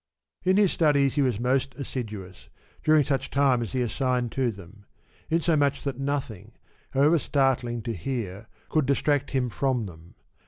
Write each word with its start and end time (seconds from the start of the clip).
In 0.43 0.57
his 0.57 0.71
studies 0.71 1.13
he 1.13 1.21
was 1.21 1.39
most 1.39 1.75
assiduous, 1.75 2.49
during 2.83 3.03
such 3.03 3.29
time 3.29 3.61
as 3.61 3.73
he 3.73 3.83
assigned 3.83 4.31
to 4.31 4.51
them; 4.51 4.87
in 5.29 5.41
so 5.41 5.55
much 5.55 5.83
that 5.83 5.99
nothing, 5.99 6.53
however 6.89 7.19
startling 7.19 7.83
to 7.83 7.93
hear, 7.93 8.47
could 8.69 8.87
distract 8.87 9.29
him 9.29 9.47
from 9.47 9.85
them. 9.85 10.15